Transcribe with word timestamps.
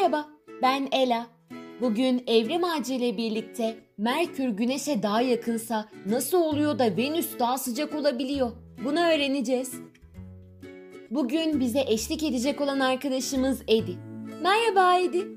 Merhaba, 0.00 0.28
ben 0.62 0.88
Ela. 0.92 1.26
Bugün 1.80 2.24
Evrim 2.26 2.64
Ağacı 2.64 2.92
ile 2.92 3.16
birlikte 3.16 3.76
Merkür 3.98 4.48
Güneş'e 4.48 5.02
daha 5.02 5.20
yakınsa 5.20 5.88
nasıl 6.06 6.38
oluyor 6.38 6.78
da 6.78 6.96
Venüs 6.96 7.38
daha 7.38 7.58
sıcak 7.58 7.94
olabiliyor? 7.94 8.52
Bunu 8.84 9.00
öğreneceğiz. 9.00 9.74
Bugün 11.10 11.60
bize 11.60 11.84
eşlik 11.86 12.22
edecek 12.22 12.60
olan 12.60 12.80
arkadaşımız 12.80 13.62
Edi. 13.68 13.96
Merhaba 14.42 14.96
Edi. 14.96 15.28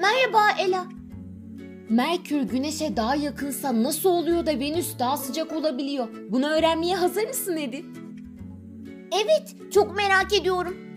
Merhaba 0.00 0.60
Ela. 0.60 0.84
Merkür 1.88 2.42
Güneş'e 2.42 2.96
daha 2.96 3.16
yakınsa 3.16 3.82
nasıl 3.82 4.10
oluyor 4.10 4.46
da 4.46 4.60
Venüs 4.60 4.98
daha 4.98 5.16
sıcak 5.16 5.52
olabiliyor? 5.52 6.08
Bunu 6.30 6.46
öğrenmeye 6.46 6.96
hazır 6.96 7.28
mısın 7.28 7.56
Edi? 7.56 7.84
Evet, 9.12 9.72
çok 9.72 9.96
merak 9.96 10.32
ediyorum. 10.40 10.87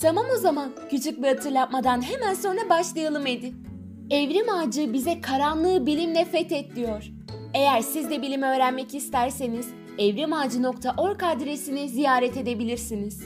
Tamam 0.00 0.24
o 0.34 0.36
zaman. 0.36 0.72
Küçük 0.90 1.22
bir 1.22 1.28
hatırlatmadan 1.28 2.02
hemen 2.02 2.34
sonra 2.34 2.68
başlayalım 2.70 3.26
Edi. 3.26 3.54
Evrim 4.10 4.48
Ağacı 4.48 4.92
bize 4.92 5.20
karanlığı 5.20 5.86
bilimle 5.86 6.24
fethet 6.24 6.76
diyor. 6.76 7.04
Eğer 7.54 7.80
siz 7.80 8.10
de 8.10 8.22
bilimi 8.22 8.46
öğrenmek 8.46 8.94
isterseniz 8.94 9.68
evrimağacı.org 9.98 11.22
adresini 11.22 11.88
ziyaret 11.88 12.36
edebilirsiniz. 12.36 13.22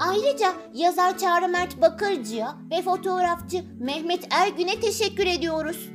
Ayrıca 0.00 0.52
yazar 0.74 1.18
Çağrı 1.18 1.48
Mert 1.48 1.80
Bakırcı'ya 1.80 2.56
ve 2.70 2.82
fotoğrafçı 2.82 3.64
Mehmet 3.78 4.28
Ergün'e 4.30 4.80
teşekkür 4.80 5.26
ediyoruz. 5.26 5.90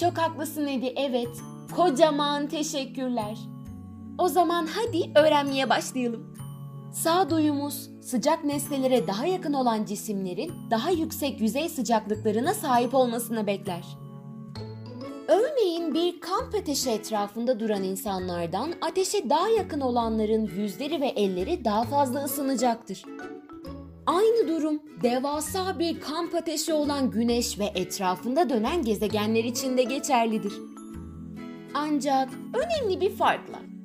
Çok 0.00 0.18
haklısın 0.18 0.66
Edi, 0.66 0.92
evet. 0.96 1.42
Kocaman 1.76 2.46
teşekkürler. 2.46 3.38
O 4.18 4.28
zaman 4.28 4.68
hadi 4.74 5.18
öğrenmeye 5.18 5.70
başlayalım. 5.70 6.36
Sağduyumuz 6.92 7.95
sıcak 8.06 8.44
nesnelere 8.44 9.06
daha 9.06 9.26
yakın 9.26 9.52
olan 9.52 9.84
cisimlerin 9.84 10.52
daha 10.70 10.90
yüksek 10.90 11.40
yüzey 11.40 11.68
sıcaklıklarına 11.68 12.54
sahip 12.54 12.94
olmasını 12.94 13.46
bekler. 13.46 13.84
Örneğin 15.28 15.94
bir 15.94 16.20
kamp 16.20 16.54
ateşi 16.54 16.90
etrafında 16.90 17.60
duran 17.60 17.82
insanlardan 17.82 18.72
ateşe 18.80 19.30
daha 19.30 19.48
yakın 19.48 19.80
olanların 19.80 20.50
yüzleri 20.56 21.00
ve 21.00 21.06
elleri 21.06 21.64
daha 21.64 21.82
fazla 21.82 22.24
ısınacaktır. 22.24 23.04
Aynı 24.06 24.48
durum 24.48 24.82
devasa 25.02 25.78
bir 25.78 26.00
kamp 26.00 26.34
ateşi 26.34 26.72
olan 26.72 27.10
Güneş 27.10 27.58
ve 27.58 27.64
etrafında 27.74 28.48
dönen 28.48 28.82
gezegenler 28.82 29.44
için 29.44 29.78
de 29.78 29.82
geçerlidir. 29.82 30.52
Ancak 31.74 32.28
önemli 32.54 33.00
bir 33.00 33.10
farkla. 33.10 33.75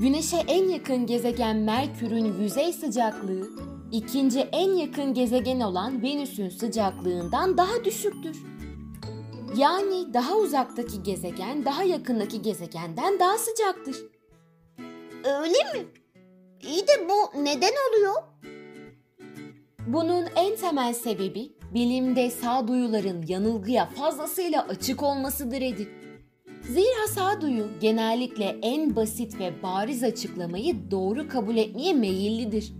Güneş'e 0.00 0.36
en 0.36 0.68
yakın 0.68 1.06
gezegen 1.06 1.56
Merkür'ün 1.56 2.42
yüzey 2.42 2.72
sıcaklığı, 2.72 3.48
ikinci 3.92 4.40
en 4.40 4.70
yakın 4.70 5.14
gezegen 5.14 5.60
olan 5.60 6.02
Venüs'ün 6.02 6.48
sıcaklığından 6.48 7.56
daha 7.58 7.84
düşüktür. 7.84 8.42
Yani 9.56 10.14
daha 10.14 10.36
uzaktaki 10.36 11.02
gezegen 11.02 11.64
daha 11.64 11.82
yakındaki 11.82 12.42
gezegenden 12.42 13.18
daha 13.18 13.38
sıcaktır. 13.38 13.96
Öyle 15.24 15.78
mi? 15.78 15.86
İyi 16.62 16.82
de 16.82 17.08
bu 17.08 17.44
neden 17.44 17.72
oluyor? 17.88 18.14
Bunun 19.86 20.24
en 20.36 20.56
temel 20.56 20.94
sebebi 20.94 21.52
bilimde 21.74 22.30
sağduyuların 22.30 23.24
yanılgıya 23.28 23.86
fazlasıyla 23.86 24.66
açık 24.68 25.02
olmasıdır 25.02 25.62
Edip. 25.62 26.03
Zira 26.68 27.08
sağduyu 27.14 27.66
genellikle 27.80 28.58
en 28.62 28.96
basit 28.96 29.40
ve 29.40 29.62
bariz 29.62 30.02
açıklamayı 30.02 30.90
doğru 30.90 31.28
kabul 31.28 31.56
etmeye 31.56 31.92
meyillidir. 31.92 32.72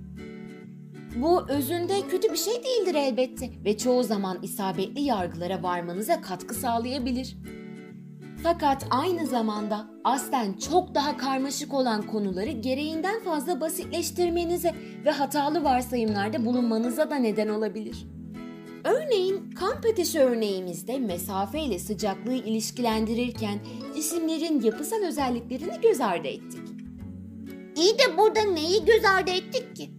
Bu 1.16 1.48
özünde 1.48 1.94
kötü 2.10 2.32
bir 2.32 2.36
şey 2.36 2.54
değildir 2.54 2.94
elbette 2.94 3.50
ve 3.64 3.78
çoğu 3.78 4.02
zaman 4.02 4.38
isabetli 4.42 5.00
yargılara 5.00 5.62
varmanıza 5.62 6.20
katkı 6.20 6.54
sağlayabilir. 6.54 7.36
Fakat 8.42 8.86
aynı 8.91 9.26
zamanda 9.26 9.86
aslen 10.04 10.53
çok 10.53 10.94
daha 10.94 11.16
karmaşık 11.16 11.75
olan 11.75 12.03
konuları 12.03 12.50
gereğinden 12.50 13.20
fazla 13.20 13.60
basitleştirmenize 13.60 14.75
ve 15.04 15.10
hatalı 15.10 15.64
varsayımlarda 15.64 16.44
bulunmanıza 16.44 17.10
da 17.10 17.16
neden 17.16 17.48
olabilir. 17.48 18.13
Örneğin 18.84 19.50
kamp 19.50 19.87
ateşi 19.93 20.21
örneğimizde 20.21 20.99
mesafe 20.99 21.61
ile 21.61 21.78
sıcaklığı 21.78 22.34
ilişkilendirirken 22.34 23.59
cisimlerin 23.95 24.61
yapısal 24.61 24.97
özelliklerini 24.97 25.81
göz 25.83 26.00
ardı 26.00 26.28
ettik. 26.28 26.61
İyi 27.77 27.99
de 27.99 28.19
burada 28.19 28.43
neyi 28.43 28.84
göz 28.84 29.05
ardı 29.05 29.31
ettik 29.31 29.77
ki? 29.77 29.91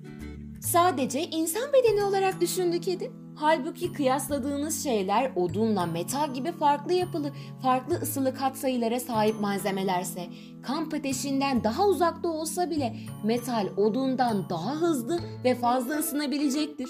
Sadece 0.61 1.23
insan 1.23 1.73
bedeni 1.73 2.03
olarak 2.03 2.41
düşündük 2.41 2.87
Edi. 2.87 3.11
Halbuki 3.35 3.93
kıyasladığınız 3.93 4.83
şeyler 4.83 5.31
odunla 5.35 5.85
metal 5.85 6.33
gibi 6.33 6.51
farklı 6.51 6.93
yapılı, 6.93 7.31
farklı 7.61 7.95
ısılı 7.95 8.35
katsayılara 8.35 8.99
sahip 8.99 9.39
malzemelerse, 9.41 10.25
kamp 10.63 10.93
ateşinden 10.93 11.63
daha 11.63 11.87
uzakta 11.87 12.27
olsa 12.27 12.69
bile 12.69 12.95
metal 13.23 13.67
odundan 13.77 14.49
daha 14.49 14.75
hızlı 14.75 15.19
ve 15.43 15.55
fazla 15.55 15.97
ısınabilecektir. 15.99 16.89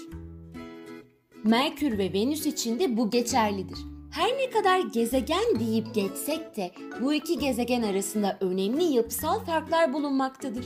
Merkür 1.45 1.97
ve 1.97 2.13
Venüs 2.13 2.45
için 2.45 2.79
de 2.79 2.97
bu 2.97 3.09
geçerlidir. 3.09 3.77
Her 4.11 4.29
ne 4.29 4.49
kadar 4.49 4.79
gezegen 4.79 5.59
deyip 5.59 5.95
geçsek 5.95 6.57
de 6.57 6.71
bu 7.01 7.13
iki 7.13 7.39
gezegen 7.39 7.81
arasında 7.81 8.37
önemli 8.41 8.83
yapısal 8.83 9.39
farklar 9.39 9.93
bulunmaktadır. 9.93 10.65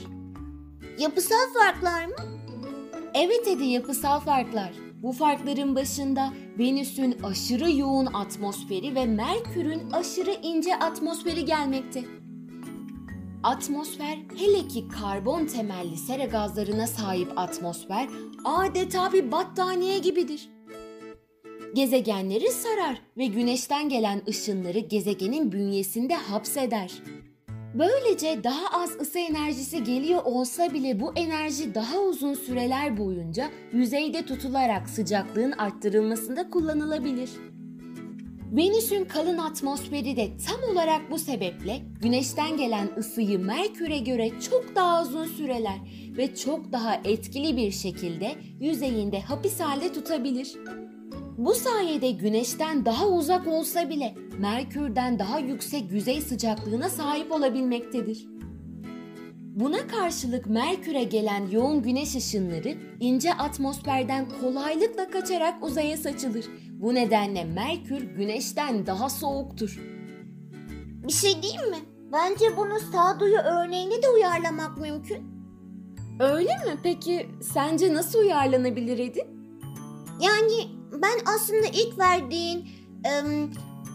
Yapısal 0.98 1.36
farklar 1.58 2.06
mı? 2.06 2.14
Evet 3.14 3.48
Edi 3.48 3.64
yapısal 3.64 4.20
farklar. 4.20 4.72
Bu 5.02 5.12
farkların 5.12 5.74
başında 5.74 6.32
Venüs'ün 6.58 7.16
aşırı 7.22 7.72
yoğun 7.72 8.06
atmosferi 8.06 8.94
ve 8.94 9.06
Merkür'ün 9.06 9.90
aşırı 9.90 10.32
ince 10.42 10.76
atmosferi 10.76 11.44
gelmekte. 11.44 12.04
Atmosfer 13.42 14.18
hele 14.36 14.68
ki 14.68 14.88
karbon 14.88 15.46
temelli 15.46 15.96
sera 15.96 16.24
gazlarına 16.24 16.86
sahip 16.86 17.38
atmosfer 17.38 18.08
adeta 18.44 19.12
bir 19.12 19.32
battaniye 19.32 19.98
gibidir. 19.98 20.48
Gezegenleri 21.74 22.50
sarar 22.50 23.00
ve 23.18 23.26
güneşten 23.26 23.88
gelen 23.88 24.22
ışınları 24.28 24.78
gezegenin 24.78 25.52
bünyesinde 25.52 26.14
hapseder. 26.14 26.92
Böylece 27.74 28.44
daha 28.44 28.82
az 28.82 29.00
ısı 29.00 29.18
enerjisi 29.18 29.84
geliyor 29.84 30.22
olsa 30.24 30.72
bile 30.72 31.00
bu 31.00 31.12
enerji 31.16 31.74
daha 31.74 31.98
uzun 32.00 32.34
süreler 32.34 32.98
boyunca 32.98 33.50
yüzeyde 33.72 34.26
tutularak 34.26 34.88
sıcaklığın 34.88 35.52
arttırılmasında 35.52 36.50
kullanılabilir. 36.50 37.30
Venüs'ün 38.52 39.04
kalın 39.04 39.38
atmosferi 39.38 40.16
de 40.16 40.28
tam 40.48 40.72
olarak 40.72 41.10
bu 41.10 41.18
sebeple 41.18 41.82
Güneş'ten 42.02 42.56
gelen 42.56 42.88
ısıyı 42.98 43.38
Merkür'e 43.38 43.98
göre 43.98 44.30
çok 44.50 44.76
daha 44.76 45.02
uzun 45.02 45.26
süreler 45.26 45.78
ve 46.16 46.34
çok 46.34 46.72
daha 46.72 46.94
etkili 46.94 47.56
bir 47.56 47.70
şekilde 47.70 48.32
yüzeyinde 48.60 49.20
hapis 49.20 49.60
halde 49.60 49.92
tutabilir. 49.92 50.56
Bu 51.40 51.54
sayede 51.54 52.10
Güneş'ten 52.10 52.84
daha 52.84 53.08
uzak 53.08 53.46
olsa 53.48 53.90
bile 53.90 54.14
Merkür'den 54.38 55.18
daha 55.18 55.38
yüksek 55.38 55.92
yüzey 55.92 56.20
sıcaklığına 56.20 56.88
sahip 56.88 57.32
olabilmektedir. 57.32 58.26
Buna 59.40 59.86
karşılık 59.86 60.46
Merkür'e 60.46 61.04
gelen 61.04 61.46
yoğun 61.50 61.82
güneş 61.82 62.16
ışınları 62.16 62.74
ince 63.00 63.34
atmosferden 63.34 64.26
kolaylıkla 64.40 65.10
kaçarak 65.10 65.64
uzaya 65.64 65.96
saçılır. 65.96 66.44
Bu 66.72 66.94
nedenle 66.94 67.44
Merkür 67.44 68.02
Güneş'ten 68.02 68.86
daha 68.86 69.08
soğuktur. 69.08 69.80
Bir 71.06 71.12
şey 71.12 71.42
diyeyim 71.42 71.70
mi? 71.70 71.78
Bence 72.12 72.56
bunu 72.56 72.80
sağduyu 72.92 73.38
örneğine 73.38 74.02
de 74.02 74.08
uyarlamak 74.08 74.78
mümkün. 74.78 75.22
Öyle 76.20 76.52
mi? 76.52 76.78
Peki 76.82 77.28
sence 77.42 77.94
nasıl 77.94 78.18
uyarlanabilir 78.18 78.98
Edin? 78.98 79.26
Yani 80.20 80.79
ben 80.92 81.18
aslında 81.34 81.66
ilk 81.66 81.98
verdiğin 81.98 82.68
em, 83.04 83.50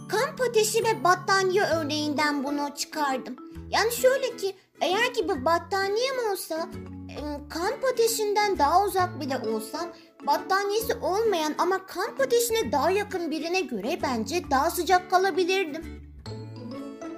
kamp 0.08 0.42
ateşi 0.50 0.84
ve 0.84 1.04
battaniye 1.04 1.64
örneğinden 1.64 2.44
bunu 2.44 2.70
çıkardım. 2.76 3.36
Yani 3.70 3.92
şöyle 3.92 4.38
ki 4.38 4.56
eğer 4.82 5.14
ki 5.14 5.30
bir 5.30 5.46
battaniyem 5.46 6.32
olsa 6.32 6.70
em, 7.10 7.50
kamp 7.50 7.86
ateşinden 7.94 8.58
daha 8.58 8.86
uzak 8.86 9.22
bile 9.22 9.38
olsam 9.38 9.86
battaniyesi 10.28 10.94
olmayan 10.96 11.56
ama 11.58 11.86
kamp 11.86 12.22
ateşine 12.22 12.72
daha 12.72 12.92
yakın 12.92 13.32
birine 13.32 13.62
göre 13.62 14.00
bence 14.04 14.42
daha 14.52 14.72
sıcak 14.72 15.12
kalabilirdim. 15.12 16.06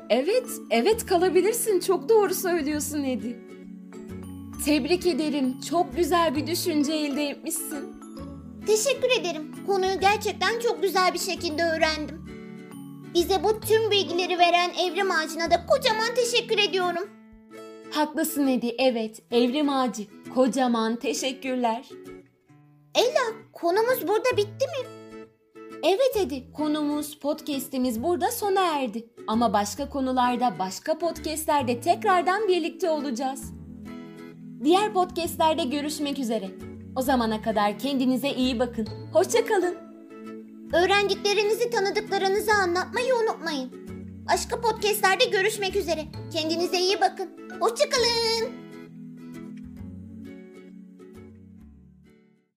Evet, 0.09 0.47
evet 0.71 1.05
kalabilirsin. 1.05 1.79
Çok 1.79 2.09
doğru 2.09 2.33
söylüyorsun 2.33 3.03
Edi. 3.03 3.39
Tebrik 4.65 5.05
ederim. 5.05 5.61
Çok 5.69 5.95
güzel 5.95 6.35
bir 6.35 6.47
düşünce 6.47 6.93
elde 6.93 7.23
etmişsin. 7.29 7.96
Teşekkür 8.67 9.21
ederim. 9.21 9.55
Konuyu 9.67 9.99
gerçekten 9.99 10.59
çok 10.59 10.81
güzel 10.81 11.13
bir 11.13 11.19
şekilde 11.19 11.63
öğrendim. 11.63 12.25
Bize 13.13 13.43
bu 13.43 13.59
tüm 13.59 13.91
bilgileri 13.91 14.39
veren 14.39 14.71
Evrim 14.73 15.11
Ağacı'na 15.11 15.51
da 15.51 15.65
kocaman 15.65 16.15
teşekkür 16.15 16.57
ediyorum. 16.57 17.09
Haklısın 17.91 18.47
Edi, 18.47 18.75
evet. 18.79 19.21
Evrim 19.31 19.69
Ağacı. 19.69 20.03
Kocaman 20.35 20.95
teşekkürler. 20.95 21.85
Ela, 22.95 23.33
konumuz 23.53 24.07
burada 24.07 24.37
bitti 24.37 24.65
mi? 24.67 24.87
Evet 25.83 26.17
Edi, 26.17 26.51
konumuz, 26.53 27.19
podcast'imiz 27.19 28.03
burada 28.03 28.31
sona 28.31 28.79
erdi. 28.79 29.05
Ama 29.27 29.53
başka 29.53 29.89
konularda, 29.89 30.59
başka 30.59 30.97
podcast'lerde 30.97 31.81
tekrardan 31.81 32.47
birlikte 32.47 32.89
olacağız. 32.89 33.53
Diğer 34.63 34.93
podcast'lerde 34.93 35.63
görüşmek 35.63 36.19
üzere. 36.19 36.66
O 36.97 37.01
zamana 37.01 37.41
kadar 37.41 37.79
kendinize 37.79 38.29
iyi 38.29 38.59
bakın. 38.59 38.87
Hoşçakalın. 39.13 39.77
Öğrendiklerinizi 40.73 41.69
tanıdıklarınızı 41.69 42.51
anlatmayı 42.53 43.15
unutmayın. 43.15 43.71
Başka 44.29 44.61
podcastlerde 44.61 45.25
görüşmek 45.25 45.75
üzere. 45.75 46.05
Kendinize 46.33 46.79
iyi 46.79 47.01
bakın. 47.01 47.29
Hoşçakalın. 47.59 48.66